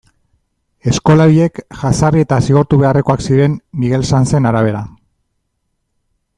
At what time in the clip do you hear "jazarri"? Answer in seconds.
1.81-2.23